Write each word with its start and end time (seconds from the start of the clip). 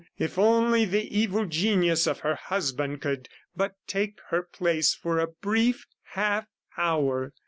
If 0.17 0.39
only 0.39 0.85
the 0.85 1.03
evil 1.15 1.45
genius 1.45 2.07
of 2.07 2.21
her 2.21 2.33
husband 2.33 3.01
could 3.03 3.29
but 3.55 3.75
take 3.85 4.17
her 4.29 4.41
place 4.41 4.95
for 4.95 5.19
a 5.19 5.27
brief 5.27 5.85
half 6.13 6.47
hour! 6.75 7.33